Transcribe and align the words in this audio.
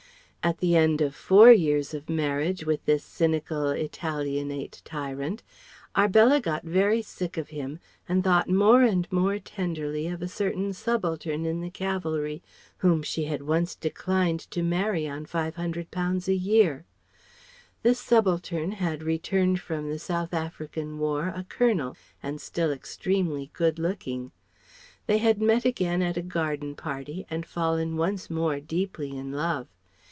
At 0.43 0.57
the 0.57 0.75
end 0.75 1.01
of 1.01 1.13
four 1.13 1.51
years 1.51 1.93
of 1.93 2.09
marriage 2.09 2.65
with 2.65 2.83
this 2.85 3.03
cynical, 3.03 3.69
Italianate 3.69 4.81
tyrant, 4.83 5.43
Arbella 5.95 6.39
got 6.41 6.63
very 6.63 7.03
sick 7.03 7.37
of 7.37 7.49
him 7.49 7.79
and 8.09 8.23
thought 8.23 8.49
more 8.49 8.81
and 8.81 9.07
more 9.11 9.37
tenderly 9.37 10.07
of 10.07 10.19
a 10.23 10.27
certain 10.27 10.73
subaltern 10.73 11.45
in 11.45 11.61
the 11.61 11.69
Cavalry 11.69 12.41
whom 12.79 13.03
she 13.03 13.25
had 13.25 13.43
once 13.43 13.75
declined 13.75 14.39
to 14.49 14.63
marry 14.63 15.07
on 15.07 15.27
£500 15.27 16.27
a 16.27 16.33
year. 16.33 16.85
This 17.83 17.99
subaltern 17.99 18.71
had 18.71 19.03
returned 19.03 19.61
from 19.61 19.91
the 19.91 19.99
South 19.99 20.33
African 20.33 20.97
war, 20.97 21.27
a 21.35 21.43
Colonel 21.47 21.95
and 22.23 22.41
still 22.41 22.71
extremely 22.71 23.51
good 23.53 23.77
looking. 23.77 24.31
They 25.05 25.19
had 25.19 25.39
met 25.39 25.65
again 25.65 26.01
at 26.01 26.17
a 26.17 26.23
garden 26.23 26.73
party 26.73 27.27
and 27.29 27.45
fallen 27.45 27.95
once 27.95 28.27
more 28.31 28.59
deeply 28.59 29.15
in 29.15 29.31
love. 29.31 29.67